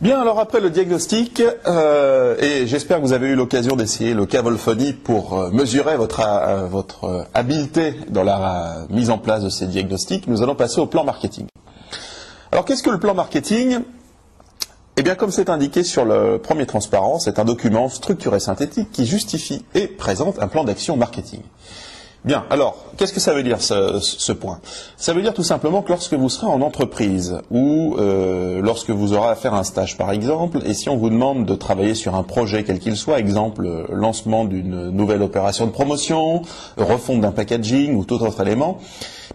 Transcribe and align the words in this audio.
Bien, 0.00 0.20
alors 0.20 0.38
après 0.38 0.60
le 0.60 0.70
diagnostic, 0.70 1.42
euh, 1.66 2.36
et 2.38 2.68
j'espère 2.68 2.98
que 2.98 3.02
vous 3.02 3.12
avez 3.12 3.26
eu 3.30 3.34
l'occasion 3.34 3.74
d'essayer 3.74 4.14
le 4.14 4.26
Cavolphonie 4.26 4.92
pour 4.92 5.36
euh, 5.36 5.50
mesurer 5.50 5.96
votre, 5.96 6.20
euh, 6.20 6.66
votre 6.68 7.26
habileté 7.34 7.94
dans 8.08 8.22
la 8.22 8.86
mise 8.90 9.10
en 9.10 9.18
place 9.18 9.42
de 9.42 9.48
ces 9.48 9.66
diagnostics, 9.66 10.28
nous 10.28 10.40
allons 10.40 10.54
passer 10.54 10.80
au 10.80 10.86
plan 10.86 11.02
marketing. 11.02 11.46
Alors 12.52 12.64
qu'est-ce 12.64 12.84
que 12.84 12.90
le 12.90 13.00
plan 13.00 13.12
marketing? 13.12 13.80
Eh 14.96 15.02
bien, 15.02 15.16
comme 15.16 15.32
c'est 15.32 15.50
indiqué 15.50 15.82
sur 15.82 16.04
le 16.04 16.38
premier 16.38 16.66
transparent, 16.66 17.18
c'est 17.18 17.40
un 17.40 17.44
document 17.44 17.88
structuré 17.88 18.38
synthétique 18.38 18.92
qui 18.92 19.04
justifie 19.04 19.64
et 19.74 19.88
présente 19.88 20.40
un 20.40 20.46
plan 20.46 20.62
d'action 20.62 20.96
marketing. 20.96 21.40
Bien, 22.24 22.44
alors, 22.50 22.76
qu'est-ce 22.96 23.12
que 23.12 23.20
ça 23.20 23.32
veut 23.32 23.44
dire 23.44 23.62
ce, 23.62 24.32
point? 24.32 24.60
Ça 24.96 25.12
veut 25.12 25.22
dire 25.22 25.34
tout 25.34 25.44
simplement 25.44 25.82
que 25.82 25.90
lorsque 25.90 26.14
vous 26.14 26.28
serez 26.28 26.48
en 26.48 26.60
entreprise 26.62 27.38
ou 27.50 27.96
euh, 27.98 28.60
lorsque 28.60 28.90
vous 28.90 29.12
aurez 29.12 29.28
à 29.28 29.36
faire 29.36 29.54
un 29.54 29.62
stage 29.62 29.96
par 29.96 30.10
exemple, 30.10 30.58
et 30.66 30.74
si 30.74 30.88
on 30.88 30.96
vous 30.96 31.10
demande 31.10 31.46
de 31.46 31.54
travailler 31.54 31.94
sur 31.94 32.16
un 32.16 32.24
projet 32.24 32.64
quel 32.64 32.80
qu'il 32.80 32.96
soit, 32.96 33.20
exemple 33.20 33.86
lancement 33.90 34.44
d'une 34.44 34.90
nouvelle 34.90 35.22
opération 35.22 35.66
de 35.66 35.70
promotion, 35.70 36.42
refonte 36.76 37.20
d'un 37.20 37.30
packaging 37.30 37.94
ou 37.94 38.04
tout 38.04 38.20
autre 38.22 38.40
élément, 38.42 38.78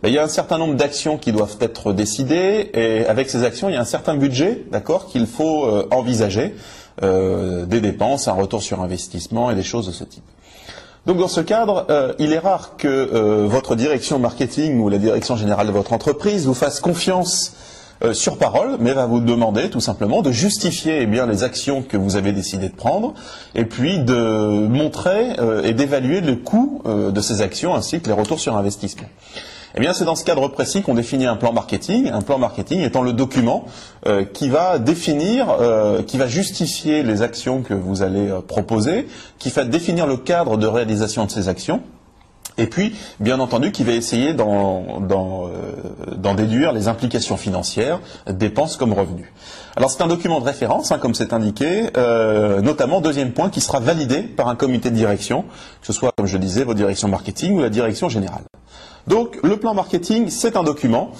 ben, 0.02 0.09
il 0.09 0.16
y 0.16 0.20
a 0.20 0.23
un 0.23 0.27
certain 0.27 0.58
nombre 0.58 0.75
d'actions 0.75 1.17
qui 1.17 1.31
doivent 1.31 1.58
être 1.61 1.94
décidées 1.94 2.70
et 2.73 3.05
avec 3.05 3.30
ces 3.30 3.45
actions, 3.45 3.70
il 3.70 3.75
y 3.75 3.77
a 3.77 3.81
un 3.81 3.86
certain 3.86 4.16
budget, 4.16 4.66
d'accord, 4.70 5.08
qu'il 5.08 5.25
faut 5.25 5.63
euh, 5.63 5.88
envisager, 5.91 6.53
euh, 7.02 7.66
des 7.66 7.80
dépenses, 7.80 8.27
un 8.27 8.34
retour 8.34 8.61
sur 8.61 8.81
investissement 8.81 9.50
et 9.50 9.55
des 9.55 9.63
choses 9.63 9.88
de 9.88 9.94
ce 9.94 10.03
type. 10.03 10.23
Donc 11.05 11.17
dans 11.17 11.27
ce 11.27 11.41
cadre, 11.41 11.85
euh, 11.89 12.13
il 12.17 12.31
est 12.31 12.39
rare 12.39 12.77
que 12.77 12.88
euh, 12.88 13.45
votre 13.45 13.75
direction 13.75 14.20
marketing 14.20 14.80
ou 14.80 14.88
la 14.88 14.98
direction 14.98 15.35
générale 15.35 15.67
de 15.67 15.73
votre 15.73 15.91
entreprise 15.91 16.45
vous 16.45 16.53
fasse 16.53 16.80
confiance 16.80 17.53
euh, 18.05 18.13
sur 18.13 18.38
parole, 18.38 18.77
mais 18.80 18.94
va 18.94 19.05
vous 19.05 19.20
demander 19.20 19.70
tout 19.70 19.81
simplement 19.81 20.21
de 20.21 20.31
justifier 20.31 21.02
eh 21.02 21.05
les 21.05 21.44
actions 21.44 21.81
que 21.81 21.97
vous 21.97 22.16
avez 22.16 22.31
décidé 22.31 22.69
de 22.69 22.75
prendre, 22.75 23.13
et 23.53 23.66
puis 23.66 24.00
de 24.00 24.67
montrer 24.67 25.36
et 25.63 25.73
d'évaluer 25.73 26.22
le 26.22 26.38
coût 26.38 26.81
de 26.86 27.22
ces 27.22 27.41
actions 27.41 27.75
ainsi 27.75 28.00
que 28.00 28.08
les 28.08 28.13
retours 28.13 28.39
sur 28.39 28.56
investissement. 28.56 29.08
Eh 29.75 29.79
bien, 29.79 29.93
c'est 29.93 30.05
dans 30.05 30.16
ce 30.16 30.23
cadre 30.23 30.47
précis 30.49 30.83
qu'on 30.83 30.93
définit 30.93 31.25
un 31.25 31.35
plan 31.35 31.52
marketing. 31.52 32.11
Un 32.11 32.21
plan 32.21 32.38
marketing 32.38 32.81
étant 32.81 33.02
le 33.02 33.11
document 33.11 33.66
euh, 34.05 34.23
qui 34.23 34.49
va 34.49 34.77
définir, 34.77 35.49
euh, 35.49 36.03
qui 36.03 36.17
va 36.19 36.27
justifier 36.27 37.02
les 37.02 37.23
actions 37.23 37.63
que 37.63 37.73
vous 37.73 38.03
allez 38.03 38.29
euh, 38.29 38.41
proposer, 38.41 39.07
qui 39.39 39.49
va 39.49 39.63
définir 39.63 40.05
le 40.05 40.17
cadre 40.17 40.57
de 40.57 40.67
réalisation 40.67 41.25
de 41.25 41.31
ces 41.31 41.49
actions. 41.49 41.81
Et 42.59 42.67
puis, 42.67 42.95
bien 43.19 43.39
entendu, 43.39 43.71
qui 43.71 43.83
va 43.83 43.94
essayer 43.94 44.35
d'en 44.35 44.99
déduire 46.35 46.71
les 46.71 46.88
implications 46.88 47.35
financières, 47.35 47.99
dépenses 48.29 48.77
comme 48.77 48.94
revenus. 48.94 49.25
Alors 49.75 49.89
c'est 49.89 50.03
un 50.03 50.07
document 50.07 50.39
de 50.39 50.45
référence, 50.45 50.91
hein, 50.91 50.99
comme 50.99 51.16
c'est 51.16 51.33
indiqué, 51.33 51.89
notamment, 52.61 53.01
deuxième 53.01 53.31
point, 53.31 53.49
qui 53.49 53.59
sera 53.59 53.79
validé 53.79 54.21
par 54.21 54.49
un 54.49 54.55
comité 54.55 54.91
de 54.91 54.95
direction, 54.95 55.45
que 55.81 55.88
ce 55.88 55.94
soit, 55.94 56.11
comme 56.16 56.27
je 56.27 56.38
disais, 56.38 56.63
votre 56.63 56.77
direction 56.77 57.07
marketing 57.07 57.55
ou 57.55 57.61
la 57.61 57.71
direction 57.71 58.07
générale. 58.07 58.44
Donc 59.08 59.38
le 59.44 59.58
plan 59.58 59.73
marketing, 59.73 60.30
c'est 60.30 60.56
un 60.56 60.64
document. 60.64 61.12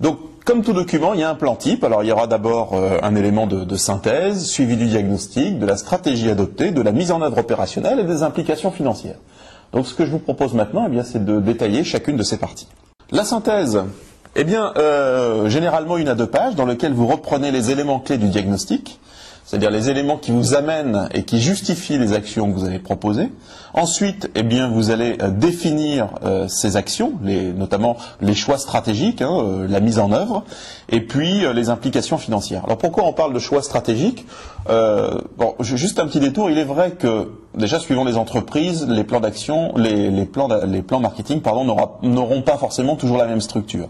Donc 0.00 0.18
comme 0.44 0.62
tout 0.62 0.72
document, 0.72 1.14
il 1.14 1.20
y 1.20 1.22
a 1.22 1.30
un 1.30 1.34
plan 1.34 1.54
type. 1.54 1.84
Alors 1.84 2.02
il 2.02 2.08
y 2.08 2.12
aura 2.12 2.26
d'abord 2.26 2.74
euh, 2.74 2.98
un 3.02 3.14
élément 3.14 3.46
de, 3.46 3.76
synthèse, 3.76 4.46
suivi 4.46 4.76
du 4.76 4.86
diagnostic, 4.86 5.58
de 5.58 5.66
la 5.66 5.76
stratégie 5.76 6.30
adoptée, 6.30 6.70
de 6.70 6.82
la 6.82 6.92
mise 6.92 7.12
en 7.12 7.22
œuvre 7.22 7.38
opérationnelle 7.38 8.00
et 8.00 8.04
des 8.04 8.22
implications 8.22 8.70
financières. 8.70 9.16
Donc 9.72 9.86
ce 9.86 9.94
que 9.94 10.04
je 10.04 10.10
vous 10.10 10.18
propose 10.18 10.54
maintenant, 10.54 10.88
eh 10.92 11.02
c'est 11.04 11.24
de 11.24 11.40
détailler 11.40 11.84
chacune 11.84 12.16
de 12.16 12.22
ces 12.22 12.36
parties. 12.36 12.68
La 13.10 13.24
synthèse, 13.24 13.82
eh 14.36 14.44
bien, 14.44 14.72
euh, 14.76 15.48
généralement 15.48 15.96
une 15.96 16.08
à 16.08 16.14
deux 16.14 16.26
pages 16.26 16.54
dans 16.54 16.66
lesquelles 16.66 16.92
vous 16.92 17.06
reprenez 17.06 17.50
les 17.50 17.70
éléments 17.70 18.00
clés 18.00 18.18
du 18.18 18.28
diagnostic 18.28 19.00
c'est-à-dire 19.44 19.70
les 19.70 19.90
éléments 19.90 20.16
qui 20.16 20.30
vous 20.30 20.54
amènent 20.54 21.08
et 21.12 21.24
qui 21.24 21.40
justifient 21.40 21.98
les 21.98 22.12
actions 22.12 22.50
que 22.50 22.58
vous 22.58 22.64
allez 22.64 22.78
proposer. 22.78 23.30
Ensuite, 23.74 24.30
eh 24.34 24.42
bien, 24.42 24.68
vous 24.68 24.90
allez 24.90 25.16
euh, 25.22 25.30
définir 25.30 26.08
euh, 26.24 26.46
ces 26.46 26.76
actions, 26.76 27.14
notamment 27.56 27.96
les 28.20 28.34
choix 28.34 28.58
stratégiques, 28.58 29.22
hein, 29.22 29.30
euh, 29.32 29.66
la 29.66 29.80
mise 29.80 29.98
en 29.98 30.12
œuvre, 30.12 30.44
et 30.90 31.00
puis 31.00 31.44
les 31.54 31.70
implications 31.70 32.18
financières. 32.18 32.64
Alors 32.64 32.76
pourquoi 32.76 33.04
on 33.04 33.14
parle 33.14 33.32
de 33.32 33.38
choix 33.38 33.62
stratégiques? 33.62 34.26
Bon, 34.68 35.54
juste 35.60 35.98
un 35.98 36.06
petit 36.06 36.20
détour. 36.20 36.50
Il 36.50 36.58
est 36.58 36.64
vrai 36.64 36.92
que 36.92 37.30
déjà, 37.56 37.80
suivant 37.80 38.04
les 38.04 38.16
entreprises, 38.16 38.86
les 38.86 39.04
plans 39.04 39.20
d'action, 39.20 39.72
les, 39.76 40.26
plans, 40.26 40.48
les 40.66 40.82
plans 40.82 41.00
marketing, 41.00 41.40
n'auront 42.02 42.42
pas 42.42 42.58
forcément 42.58 42.96
toujours 42.96 43.16
la 43.16 43.26
même 43.26 43.40
structure. 43.40 43.88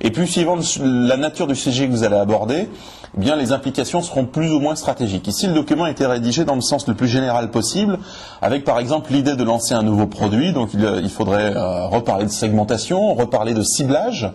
Et 0.00 0.12
puis, 0.12 0.28
suivant 0.28 0.56
la 0.80 1.16
nature 1.16 1.48
du 1.48 1.56
sujet 1.56 1.86
que 1.86 1.92
vous 1.92 2.04
allez 2.04 2.16
aborder, 2.16 2.68
eh 3.16 3.20
bien, 3.20 3.36
les 3.36 3.52
implications 3.52 4.00
seront 4.00 4.24
plus 4.24 4.50
ou 4.52 4.60
moins 4.60 4.76
stratégiques. 4.76 4.93
Ici, 5.00 5.46
le 5.46 5.54
document 5.54 5.84
a 5.84 5.90
été 5.90 6.06
rédigé 6.06 6.44
dans 6.44 6.54
le 6.54 6.60
sens 6.60 6.86
le 6.86 6.94
plus 6.94 7.08
général 7.08 7.50
possible, 7.50 7.98
avec 8.42 8.64
par 8.64 8.78
exemple 8.78 9.12
l'idée 9.12 9.36
de 9.36 9.44
lancer 9.44 9.74
un 9.74 9.82
nouveau 9.82 10.06
produit. 10.06 10.52
Donc, 10.52 10.70
il, 10.74 11.10
faudrait 11.10 11.56
euh, 11.56 11.86
reparler 11.86 12.24
de 12.26 12.30
segmentation, 12.30 13.14
reparler 13.14 13.54
de 13.54 13.62
ciblage, 13.62 14.30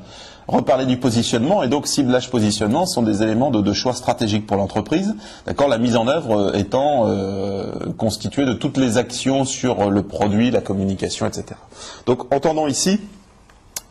reparler 0.48 0.86
du 0.86 0.98
positionnement. 0.98 1.64
Et 1.64 1.68
donc, 1.68 1.88
ciblage, 1.88 2.30
positionnement 2.30 2.86
sont 2.86 3.02
des 3.02 3.24
éléments 3.24 3.52
de, 3.52 3.74
choix 3.74 3.94
stratégiques 3.94 4.48
pour 4.48 4.58
l'entreprise. 4.58 5.16
D'accord, 5.46 5.68
la 5.68 5.78
mise 5.78 5.96
en 5.96 6.08
œuvre 6.08 6.38
euh, 6.38 6.54
étant 6.54 7.04
euh, 7.08 7.72
constituée 7.98 8.46
de 8.46 8.54
toutes 8.54 8.78
les 8.78 8.98
actions 8.98 9.46
sur 9.46 9.90
le 9.90 10.04
produit, 10.04 10.52
la 10.52 10.62
communication, 10.62 11.26
etc. 11.26 11.46
Donc, 12.06 12.34
entendons 12.34 12.68
ici 12.68 13.00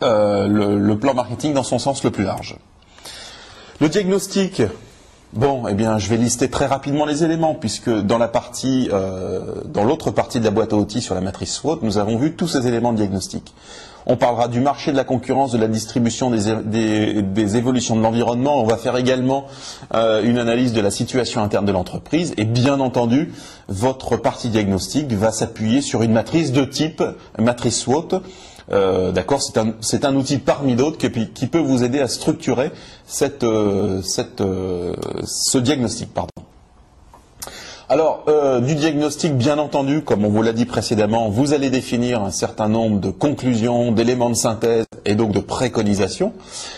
le 0.01 0.93
plan 0.93 1.13
marketing 1.13 1.53
dans 1.53 1.63
son 1.63 1.77
sens 1.77 2.05
le 2.05 2.11
plus 2.11 2.23
large. 2.23 2.55
Le 3.81 3.89
diagnostic, 3.89 4.61
bon, 5.33 5.67
eh 5.67 5.73
bien, 5.73 5.97
je 5.97 6.09
vais 6.09 6.17
lister 6.17 6.49
très 6.49 6.65
rapidement 6.65 7.05
les 7.05 7.23
éléments, 7.23 7.55
puisque 7.55 7.89
dans 7.89 8.17
la 8.17 8.27
partie, 8.27 8.89
euh, 8.91 9.39
dans 9.65 9.83
l'autre 9.83 10.11
partie 10.11 10.39
de 10.39 10.45
la 10.45 10.51
boîte 10.51 10.73
à 10.73 10.75
outils 10.75 11.01
sur 11.01 11.15
la 11.15 11.21
matrice 11.21 11.53
SWOT, 11.53 11.79
nous 11.81 11.97
avons 11.97 12.17
vu 12.17 12.33
tous 12.33 12.47
ces 12.47 12.67
éléments 12.67 12.91
de 12.91 12.97
diagnostic. 12.97 13.53
On 14.05 14.17
parlera 14.17 14.47
du 14.47 14.59
marché, 14.59 14.91
de 14.91 14.97
la 14.97 15.03
concurrence, 15.03 15.51
de 15.51 15.57
la 15.57 15.67
distribution, 15.67 16.31
des, 16.31 17.57
évolutions 17.57 17.95
de 17.95 18.01
l'environnement. 18.01 18.59
On 18.59 18.65
va 18.65 18.77
faire 18.77 18.95
également 18.95 19.45
euh, 19.93 20.23
une 20.23 20.39
analyse 20.39 20.73
de 20.73 20.81
la 20.81 20.89
situation 20.89 21.43
interne 21.43 21.65
de 21.65 21.71
l'entreprise. 21.71 22.33
Et 22.37 22.45
bien 22.45 22.79
entendu, 22.79 23.33
votre 23.67 24.17
partie 24.17 24.49
diagnostic 24.49 25.11
va 25.11 25.31
s'appuyer 25.31 25.81
sur 25.81 26.01
une 26.01 26.13
matrice 26.13 26.51
de 26.51 26.63
type 26.63 27.03
matrice 27.37 27.81
SWOT 27.81 28.21
euh, 28.71 29.11
d'accord, 29.11 29.41
c'est 29.41 30.05
un, 30.05 30.15
outil 30.15 30.37
parmi 30.37 30.75
d'autres 30.75 30.97
qui, 30.97 31.47
peut 31.47 31.59
vous 31.59 31.83
aider 31.83 31.99
à 31.99 32.07
structurer 32.07 32.71
euh, 33.43 34.01
euh, 34.41 34.95
ce 35.25 35.57
diagnostic. 35.57 36.13
Pardon. 36.13 36.48
Alors, 37.91 38.23
du 38.61 38.75
diagnostic, 38.75 39.35
bien 39.35 39.57
entendu, 39.57 40.03
comme 40.03 40.23
on 40.23 40.29
vous 40.29 40.43
l'a 40.43 40.53
dit 40.53 40.65
précédemment, 40.65 41.29
vous 41.29 41.53
allez 41.53 41.71
définir 41.71 42.21
un 42.21 42.29
certain 42.29 42.69
nombre 42.69 42.99
de 42.99 43.09
conclusions, 43.09 43.91
d'éléments 43.91 44.29
de 44.29 44.35
synthèse 44.35 44.85
et 45.05 45.15
donc 45.15 45.31
de 45.31 45.39
préconisations. 45.39 46.33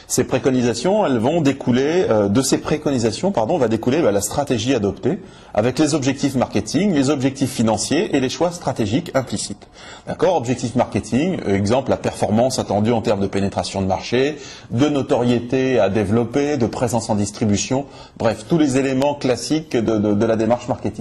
Ces 0.07 0.23
préconisations, 0.23 1.05
elles 1.05 1.17
vont 1.17 1.41
découler, 1.41 2.05
euh, 2.09 2.29
de 2.29 2.41
ces 2.41 2.59
préconisations, 2.59 3.33
pardon, 3.33 3.57
va 3.57 3.67
découler 3.67 4.01
bah, 4.01 4.13
la 4.13 4.21
stratégie 4.21 4.73
adoptée 4.73 5.19
avec 5.53 5.79
les 5.79 5.95
objectifs 5.95 6.35
marketing, 6.35 6.93
les 6.93 7.09
objectifs 7.09 7.51
financiers 7.51 8.15
et 8.15 8.21
les 8.21 8.29
choix 8.29 8.51
stratégiques 8.51 9.11
implicites. 9.13 9.67
D'accord? 10.07 10.37
Objectif 10.37 10.75
marketing, 10.75 11.39
euh, 11.45 11.55
exemple, 11.55 11.89
la 11.89 11.97
performance 11.97 12.57
attendue 12.57 12.93
en 12.93 13.01
termes 13.01 13.21
de 13.21 13.27
pénétration 13.27 13.81
de 13.81 13.87
marché, 13.87 14.37
de 14.69 14.87
notoriété 14.87 15.77
à 15.77 15.89
développer, 15.89 16.55
de 16.55 16.67
présence 16.67 17.09
en 17.09 17.15
distribution, 17.15 17.85
bref, 18.17 18.45
tous 18.47 18.57
les 18.57 18.77
éléments 18.77 19.15
classiques 19.15 19.75
de 19.75 20.25
la 20.25 20.35
démarche 20.37 20.69
marketing. 20.69 21.00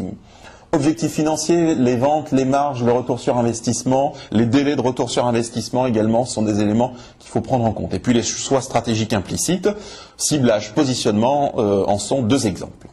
Objectifs 0.72 1.12
financiers, 1.12 1.74
les 1.74 1.96
ventes, 1.96 2.30
les 2.30 2.44
marges, 2.44 2.84
le 2.84 2.92
retour 2.92 3.18
sur 3.18 3.36
investissement, 3.36 4.12
les 4.30 4.46
délais 4.46 4.76
de 4.76 4.80
retour 4.80 5.10
sur 5.10 5.26
investissement 5.26 5.84
également 5.84 6.24
sont 6.24 6.42
des 6.42 6.60
éléments 6.60 6.92
qu'il 7.18 7.28
faut 7.28 7.40
prendre 7.40 7.64
en 7.64 7.72
compte. 7.72 7.92
Et 7.92 7.98
puis 7.98 8.14
les 8.14 8.22
choix 8.22 8.60
stratégiques 8.60 9.12
implicites, 9.12 9.68
ciblage, 10.16 10.72
positionnement 10.72 11.54
euh, 11.58 11.84
en 11.86 11.98
sont 11.98 12.22
deux 12.22 12.46
exemples. 12.46 12.86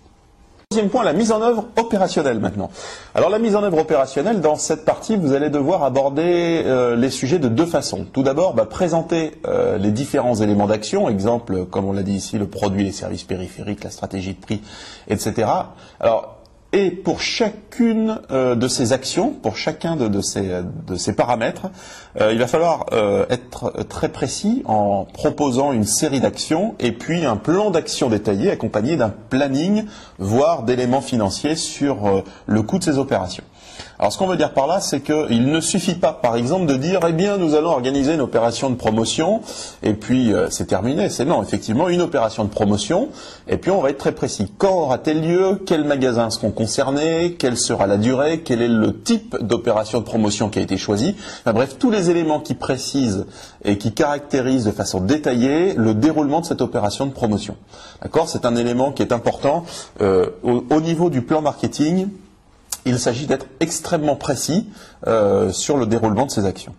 Deuxième 0.72 0.90
point, 0.90 1.04
la 1.04 1.14
mise 1.14 1.32
en 1.32 1.42
œuvre 1.42 1.66
opérationnelle 1.78 2.40
maintenant. 2.40 2.72
Alors 3.16 3.30
la 3.30 3.40
mise 3.40 3.56
en 3.56 3.64
œuvre 3.64 3.78
opérationnelle, 3.78 4.42
dans 4.42 4.56
cette 4.56 4.84
partie, 4.84 5.16
vous 5.16 5.34
allez 5.34 5.52
devoir 5.52 5.84
aborder 5.84 6.64
euh, 6.66 6.96
les 6.96 7.12
sujets 7.12 7.40
de 7.40 7.48
deux 7.48 7.68
façons. 7.68 8.06
Tout 8.12 8.24
d'abord, 8.24 8.56
bah, 8.56 8.66
présenter 8.66 9.34
euh, 9.48 9.78
les 9.78 9.92
différents 9.92 10.36
éléments 10.36 10.68
d'action, 10.68 11.08
exemple, 11.10 11.66
comme 11.66 11.86
on 11.86 11.94
l'a 11.94 12.04
dit 12.04 12.16
ici, 12.16 12.40
le 12.40 12.48
produit, 12.48 12.84
les 12.84 12.92
services 12.92 13.24
périphériques, 13.24 13.84
la 13.84 13.92
stratégie 13.92 14.34
de 14.34 14.42
prix, 14.42 14.62
etc. 15.08 15.48
Alors, 16.00 16.37
et 16.78 16.92
pour 16.92 17.22
chacune 17.22 18.20
euh, 18.30 18.54
de 18.54 18.68
ces 18.68 18.94
actions, 18.94 19.32
pour 19.32 19.58
chacun 19.58 19.96
de, 19.96 20.22
ces, 20.22 21.14
paramètres, 21.14 21.72
euh, 22.22 22.32
il 22.32 22.38
va 22.38 22.46
falloir 22.46 22.86
euh, 22.92 23.26
être 23.32 23.84
très 23.90 24.10
précis 24.10 24.62
en 24.66 25.06
proposant 25.06 25.72
une 25.72 25.86
série 25.86 26.20
d'actions 26.20 26.76
et 26.78 26.92
puis 26.92 27.26
un 27.26 27.36
plan 27.36 27.72
d'action 27.72 28.10
détaillé 28.10 28.52
accompagné 28.52 28.96
d'un 28.96 29.10
planning, 29.10 29.86
voire 30.20 30.62
d'éléments 30.62 31.02
financiers 31.02 31.56
sur 31.56 32.24
le 32.46 32.62
coût 32.62 32.78
de 32.78 32.84
ces 32.84 33.00
opérations. 33.00 33.44
Alors 34.00 34.14
ce 34.14 34.18
qu'on 34.18 34.28
veut 34.28 34.38
dire 34.38 34.54
par 34.54 34.68
là, 34.68 34.80
c'est 34.80 35.02
qu'il 35.02 35.52
ne 35.52 35.60
suffit 35.60 35.96
pas, 35.96 36.14
par 36.14 36.36
exemple, 36.36 36.68
de 36.68 36.76
dire, 36.76 37.00
eh 37.08 37.14
bien, 37.14 37.38
nous 37.38 37.56
allons 37.56 37.70
organiser 37.70 38.14
une 38.14 38.22
opération 38.22 38.70
de 38.70 38.76
promotion, 38.76 39.42
et 39.82 39.94
puis 39.94 40.34
euh, 40.34 40.48
c'est 40.52 40.68
terminé. 40.68 41.10
C'est 41.10 41.26
non, 41.26 41.42
effectivement, 41.42 41.90
une 41.90 42.02
opération 42.02 42.44
de 42.44 42.50
promotion, 42.50 43.10
et 43.48 43.58
puis 43.58 43.72
on 43.72 43.82
va 43.82 43.90
être 43.90 43.98
très 43.98 44.12
précis. 44.12 44.52
Quand 44.58 44.74
aura-t-elle 44.74 45.22
lieu? 45.22 45.62
Quels 45.66 45.84
magasins 45.84 46.30
seront 46.30 46.52
concernés? 46.52 47.36
Quelle 47.40 47.58
sera 47.58 47.88
la 47.88 47.98
durée? 47.98 48.42
Quel 48.42 48.62
est 48.62 48.68
le 48.68 49.02
type 49.02 49.36
d'opération 49.42 50.00
de 50.00 50.04
promotion 50.04 50.50
qui 50.50 50.60
a 50.60 50.62
été 50.62 50.78
choisi 50.78 51.16
enfin, 51.42 51.54
Bref, 51.54 51.78
tous 51.80 51.90
les 51.90 52.12
éléments 52.12 52.40
qui 52.40 52.54
précisent 52.54 53.26
et 53.66 53.80
qui 53.80 53.94
caractérisent 53.94 54.66
de 54.66 54.72
façon 54.72 55.02
détaillée 55.02 55.74
le 55.74 55.96
déroulement 55.96 56.42
de 56.42 56.46
cette 56.46 56.62
opération 56.62 57.08
de 57.08 57.12
promotion. 57.12 57.56
D'accord? 58.04 58.30
C'est 58.30 58.46
un 58.46 58.56
élément 58.56 58.92
qui 58.92 59.02
est 59.02 59.12
important 59.12 59.66
euh, 60.02 60.28
au, 60.44 60.64
au 60.70 60.82
niveau 60.82 61.10
du 61.10 61.24
plan 61.24 61.42
marketing 61.42 62.10
il 62.88 63.00
s'agit 63.00 63.28
d'être 63.28 63.48
extrêmement 63.60 64.16
précis 64.16 64.68
euh, 65.08 65.52
sur 65.52 65.78
le 65.78 65.86
déroulement 65.86 66.26
de 66.26 66.32
ces 66.32 66.46
actions. 66.46 66.74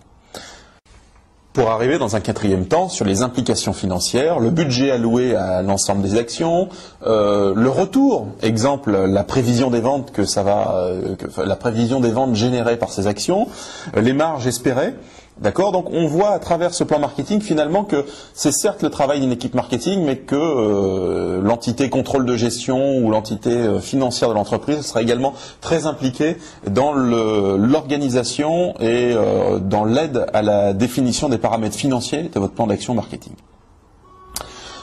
Pour 1.53 1.71
arriver 1.71 1.99
dans 1.99 2.15
un 2.15 2.21
quatrième 2.21 2.67
temps 2.67 2.89
sur 2.89 3.05
les 3.05 3.23
implications 3.23 3.73
financières, 3.73 4.39
le 4.39 4.51
budget 4.51 4.93
alloué 4.93 5.35
à 5.35 5.63
l'ensemble 5.63 6.03
des 6.03 6.17
actions, 6.17 6.69
euh, 7.05 7.53
le 7.57 7.69
retour, 7.69 8.29
exemple 8.43 8.93
la 8.93 9.25
prévision 9.25 9.69
des 9.69 9.81
ventes 9.81 10.13
que 10.13 10.25
ça 10.25 10.45
va, 10.45 10.77
euh, 10.77 11.17
la 11.45 11.57
prévision 11.57 11.99
des 11.99 12.13
ventes 12.13 12.37
générées 12.37 12.77
par 12.77 12.93
ces 12.93 13.09
actions, 13.09 13.49
les 13.97 14.13
marges 14.13 14.47
espérées, 14.47 14.95
D'accord 15.41 15.71
Donc 15.71 15.89
on 15.93 16.07
voit 16.07 16.31
à 16.31 16.39
travers 16.41 16.75
ce 16.75 16.83
plan 16.83 16.99
marketing 16.99 17.41
finalement 17.41 17.85
que 17.85 18.05
c'est 18.35 18.51
certes 18.51 18.83
le 18.83 18.91
travail 18.91 19.21
d'une 19.21 19.31
équipe 19.31 19.55
marketing, 19.55 20.05
mais 20.05 20.17
que 20.17 20.35
euh, 20.35 21.41
l'entité 21.41 21.91
contrôle 21.91 22.27
de 22.27 22.37
gestion 22.37 22.99
ou 22.99 23.11
l'entité 23.11 23.51
euh, 23.51 23.79
financière 23.79 24.31
de 24.31 24.35
l'entreprise 24.35 24.81
sera 24.81 25.01
également 25.01 25.35
très 25.61 25.87
impliquée 25.87 26.39
dans 26.69 26.93
l'organisation 26.93 28.75
et 28.81 29.13
euh, 29.15 29.61
dans 29.61 29.85
l'aide 29.85 30.27
à 30.33 30.43
la 30.43 30.73
définition 30.73 31.29
des 31.29 31.39
paramètres 31.39 31.77
financiers 31.77 32.25
de 32.25 32.41
votre 32.41 32.55
plan 32.55 32.67
d'action 32.67 32.95
marketing. 32.95 33.35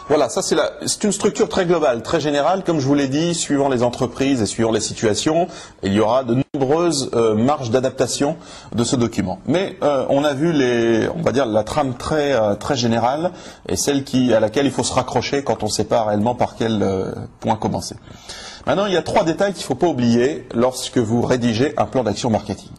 Voilà, 0.08 0.30
ça 0.30 0.44
c'est 0.44 1.04
une 1.04 1.12
structure 1.12 1.50
très 1.50 1.66
globale, 1.66 2.04
très 2.04 2.20
générale. 2.20 2.64
Comme 2.64 2.80
je 2.80 2.86
vous 2.86 2.94
l'ai 2.94 3.08
dit, 3.08 3.34
suivant 3.34 3.70
les 3.70 3.82
entreprises 3.82 4.40
et 4.40 4.46
suivant 4.46 4.72
les 4.72 4.80
situations, 4.80 5.48
il 5.82 5.94
y 5.94 6.00
aura 6.00 6.24
de 6.24 6.44
nombreuses 6.54 7.10
euh, 7.16 7.34
marges 7.34 7.72
d'adaptation 7.72 8.38
de 8.76 8.84
ce 8.84 8.96
document. 8.96 9.40
Mais 9.48 9.78
euh, 9.82 10.06
on 10.10 10.24
a 10.24 10.34
vu 10.34 10.52
les, 10.52 11.10
on 11.10 11.24
va 11.24 11.32
dire 11.32 11.48
la 11.48 11.64
trame 11.64 11.96
très 11.96 12.34
euh, 12.34 12.54
très 12.54 12.76
générale 12.76 13.32
et 13.68 13.76
celle 13.76 14.04
qui 14.04 14.32
à 14.32 14.40
laquelle 14.40 14.68
il 14.68 14.72
faut 14.72 14.84
se 14.84 14.94
raccrocher 14.94 15.44
quand 15.44 15.64
on 15.64 15.68
ne 15.68 15.72
sait 15.72 15.86
pas 15.86 16.04
réellement 16.04 16.36
par 16.36 16.56
quel 16.56 16.86
point 17.40 17.56
commencer. 17.56 17.96
Maintenant, 18.68 18.86
il 18.86 18.94
y 18.94 18.98
a 18.98 19.02
trois 19.02 19.24
détails 19.24 19.54
qu'il 19.54 19.64
ne 19.64 19.68
faut 19.68 19.76
pas 19.76 19.88
oublier 19.88 20.48
lorsque 20.54 21.00
vous 21.00 21.24
rédigez 21.24 21.74
un 21.78 21.86
plan 21.86 22.04
d'action 22.04 22.30
marketing. 22.30 22.70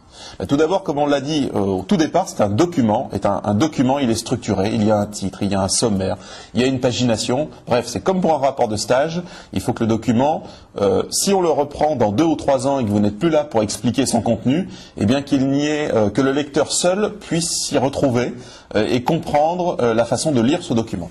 Tout 0.47 0.57
d'abord, 0.57 0.83
comme 0.83 0.97
on 0.97 1.05
l'a 1.05 1.21
dit 1.21 1.49
euh, 1.55 1.59
au 1.59 1.85
tout 1.87 1.97
départ, 1.97 2.27
c'est 2.27 2.41
un 2.41 2.49
document. 2.49 3.09
Un, 3.23 3.53
document, 3.53 3.99
il 3.99 4.09
est 4.09 4.15
structuré. 4.15 4.71
Il 4.73 4.83
y 4.85 4.91
a 4.91 4.97
un 4.97 5.05
titre, 5.05 5.43
il 5.43 5.51
y 5.51 5.55
a 5.55 5.61
un 5.61 5.67
sommaire, 5.67 6.17
il 6.53 6.61
y 6.61 6.63
a 6.63 6.67
une 6.67 6.79
pagination. 6.79 7.49
Bref, 7.67 7.85
c'est 7.87 8.01
comme 8.01 8.21
pour 8.21 8.33
un 8.33 8.37
rapport 8.37 8.67
de 8.67 8.77
stage. 8.77 9.21
Il 9.53 9.61
faut 9.61 9.73
que 9.73 9.83
le 9.83 9.87
document, 9.87 10.43
euh, 10.79 11.03
si 11.09 11.33
on 11.33 11.41
le 11.41 11.49
reprend 11.49 11.95
dans 11.95 12.11
deux 12.11 12.23
ou 12.23 12.35
trois 12.35 12.67
ans 12.67 12.79
et 12.79 12.85
que 12.85 12.89
vous 12.89 12.99
n'êtes 12.99 13.19
plus 13.19 13.29
là 13.29 13.43
pour 13.43 13.61
expliquer 13.63 14.05
son 14.05 14.21
contenu, 14.21 14.69
eh 14.97 15.05
bien 15.05 15.21
qu'il 15.21 15.47
n'y 15.47 15.65
ait 15.65 15.93
euh, 15.93 16.09
que 16.09 16.21
le 16.21 16.31
lecteur 16.31 16.71
seul 16.71 17.13
puisse 17.19 17.49
s'y 17.49 17.77
retrouver 17.77 18.33
euh, 18.75 18.87
et 18.89 19.03
comprendre 19.03 19.77
euh, 19.79 19.93
la 19.93 20.05
façon 20.05 20.31
de 20.31 20.41
lire 20.41 20.63
ce 20.63 20.73
document. 20.73 21.09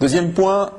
Deuxième 0.00 0.32
point, 0.32 0.70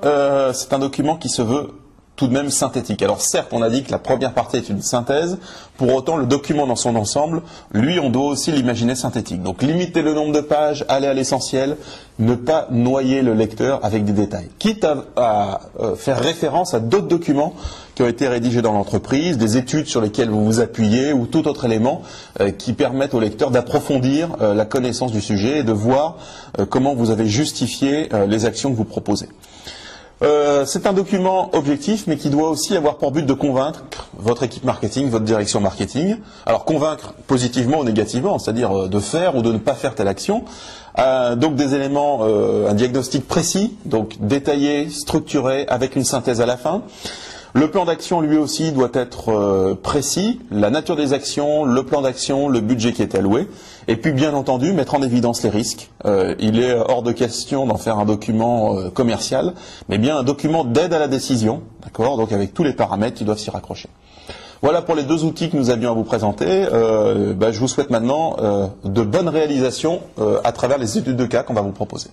c'est 0.54 0.74
un 0.74 0.80
document 0.80 1.16
qui 1.16 1.30
se 1.30 1.42
veut 1.42 1.70
tout 2.16 2.28
de 2.28 2.34
même 2.34 2.50
synthétique. 2.50 3.02
Alors 3.02 3.22
certes, 3.22 3.50
on 3.52 3.62
a 3.62 3.70
dit 3.70 3.84
que 3.84 3.92
la 3.92 4.00
première 4.00 4.34
partie 4.34 4.58
est 4.58 4.70
une 4.70 4.82
synthèse, 4.82 5.40
pour 5.78 5.94
autant 5.94 6.18
le 6.18 6.26
document 6.26 6.68
dans 6.68 6.76
son 6.76 6.96
ensemble, 6.96 7.42
lui, 7.74 8.00
on 8.00 8.10
doit 8.10 8.28
aussi 8.28 8.52
l'imaginer 8.52 8.96
synthétique. 8.96 9.42
Donc 9.42 9.64
limiter 9.64 10.04
le 10.04 10.14
nombre 10.14 10.34
de 10.34 10.42
pages, 10.42 10.86
aller 10.88 11.08
à 11.08 11.14
l'essentiel, 11.14 11.78
ne 12.20 12.36
pas 12.36 12.68
noyer 12.70 13.24
le 13.24 13.34
lecteur 13.34 13.84
avec 13.84 14.06
des 14.06 14.14
détails. 14.14 14.50
Quitte 14.60 14.86
à, 14.86 15.06
à 15.16 15.62
faire 15.96 16.20
référence 16.20 16.76
à 16.76 16.80
d'autres 16.80 17.08
documents 17.08 17.56
qui 17.96 18.02
ont 18.02 18.08
été 18.08 18.28
rédigés 18.28 18.62
dans 18.62 18.74
l'entreprise, 18.74 19.38
des 19.38 19.58
études 19.58 19.88
sur 19.88 20.02
lesquelles 20.02 20.30
vous 20.30 20.46
vous 20.46 20.60
appuyez 20.60 21.14
ou 21.14 21.26
tout 21.26 21.48
autre 21.48 21.66
élément 21.66 22.02
euh, 22.40 22.52
qui 22.52 22.74
permettent 22.74 23.14
au 23.14 23.20
lecteur 23.20 23.52
d'approfondir 23.52 24.36
euh, 24.42 24.54
la 24.54 24.66
connaissance 24.66 25.12
du 25.12 25.22
sujet 25.22 25.60
et 25.60 25.64
de 25.64 25.72
voir 25.72 26.18
euh, 26.60 26.66
comment 26.66 26.96
vous 26.96 27.10
avez 27.10 27.28
justifié 27.28 28.10
les 28.28 28.46
actions 28.46 28.72
que 28.72 28.78
vous 28.78 28.86
proposez. 28.86 29.28
Euh, 30.24 30.64
c'est 30.66 30.88
un 30.88 30.94
document 30.94 31.50
objectif, 31.54 32.06
mais 32.08 32.16
qui 32.16 32.30
doit 32.30 32.50
aussi 32.50 32.78
avoir 32.78 32.98
pour 32.98 33.12
but 33.12 33.26
de 33.26 33.34
convaincre 33.34 33.84
votre 34.18 34.44
équipe 34.44 34.64
marketing, 34.64 35.10
votre 35.10 35.26
direction 35.26 35.60
marketing. 35.60 36.16
Alors 36.46 36.64
convaincre 36.64 37.14
positivement 37.28 37.80
ou 37.80 37.84
négativement, 37.84 38.40
c'est-à-dire 38.40 38.72
euh, 38.72 38.88
de 38.88 39.00
faire 39.00 39.36
ou 39.36 39.42
de 39.42 39.52
ne 39.52 39.58
pas 39.58 39.74
faire 39.74 39.96
telle 39.96 40.08
action. 40.08 40.46
Euh, 40.98 41.36
donc 41.36 41.56
des 41.56 41.76
éléments, 41.76 42.20
euh, 42.22 42.70
un 42.70 42.74
diagnostic 42.74 43.28
précis, 43.28 43.76
donc 43.84 44.16
détaillé, 44.22 44.90
structuré, 44.90 45.66
avec 45.68 45.98
une 45.98 46.06
synthèse 46.06 46.40
à 46.40 46.46
la 46.46 46.56
fin. 46.56 46.84
Le 47.54 47.70
plan 47.70 47.84
d'action, 47.84 48.22
lui 48.22 48.38
aussi, 48.38 48.72
doit 48.72 48.90
être 48.94 49.76
précis, 49.84 50.40
la 50.50 50.72
nature 50.72 50.96
des 50.96 51.14
actions, 51.14 51.66
le 51.66 51.84
plan 51.84 52.02
d'action, 52.02 52.50
le 52.50 52.62
budget 52.62 52.94
qui 52.94 53.04
est 53.04 53.14
alloué, 53.14 53.48
et 53.88 53.96
puis 53.96 54.12
bien 54.12 54.34
entendu 54.34 54.74
mettre 54.74 54.96
en 54.96 55.02
évidence 55.02 55.44
les 55.44 55.50
risques. 55.50 55.90
Euh, 56.06 56.36
il 56.40 56.60
est 56.60 56.74
hors 56.74 57.04
de 57.04 57.12
question 57.12 57.66
d'en 57.66 57.78
faire 57.78 58.00
un 58.00 58.06
document 58.06 58.78
euh, 58.78 58.90
commercial, 58.90 59.54
mais 59.90 59.98
bien 59.98 60.18
un 60.18 60.24
document 60.24 60.64
d'aide 60.64 60.94
à 60.94 61.00
la 61.00 61.08
décision, 61.08 61.62
d'accord, 61.84 62.18
donc 62.18 62.32
avec 62.32 62.54
tous 62.54 62.64
les 62.64 62.74
paramètres 62.74 63.18
qui 63.18 63.24
doivent 63.24 63.40
s'y 63.40 63.50
raccrocher. 63.50 63.90
Voilà 64.62 64.82
pour 64.82 64.96
les 64.96 65.04
deux 65.04 65.26
outils 65.26 65.50
que 65.50 65.58
nous 65.58 65.70
avions 65.70 65.92
à 65.92 65.94
vous 65.94 66.06
présenter. 66.06 66.46
Euh, 66.48 67.34
bah, 67.34 67.52
je 67.52 67.60
vous 67.60 67.68
souhaite 67.68 67.90
maintenant 67.90 68.38
de 68.86 69.02
bonnes 69.02 69.28
réalisations 69.28 70.00
à 70.44 70.52
travers 70.54 70.78
les 70.78 70.98
études 70.98 71.18
de 71.18 71.26
cas 71.26 71.44
qu'on 71.44 71.54
va 71.54 71.62
vous 71.62 71.72
proposer. 71.72 72.10